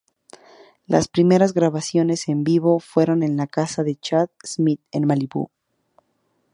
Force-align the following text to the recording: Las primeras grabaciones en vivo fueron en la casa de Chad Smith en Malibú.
Las 0.87 1.07
primeras 1.07 1.53
grabaciones 1.53 2.27
en 2.27 2.43
vivo 2.43 2.79
fueron 2.79 3.21
en 3.21 3.37
la 3.37 3.45
casa 3.45 3.83
de 3.83 3.97
Chad 3.97 4.29
Smith 4.43 4.81
en 4.91 5.05
Malibú. 5.05 5.51